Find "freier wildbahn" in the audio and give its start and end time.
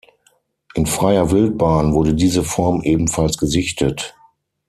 0.87-1.93